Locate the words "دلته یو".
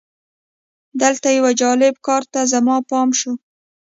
1.01-1.47